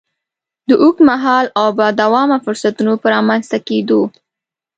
د 0.67 0.69
اوږد 0.83 0.99
مهالو 1.09 1.53
او 1.59 1.67
با 1.77 1.87
دوامه 2.01 2.37
فرصتونو 2.45 2.93
په 3.01 3.07
رامنځ 3.13 3.43
ته 3.51 3.57
کېدو. 3.67 4.01